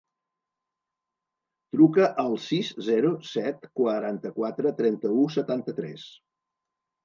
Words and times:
Truca 1.75 2.07
al 2.23 2.33
sis, 2.47 2.73
zero, 2.89 3.13
set, 3.35 3.69
quaranta-quatre, 3.83 4.75
trenta-u, 4.83 5.31
setanta-tres. 5.41 6.11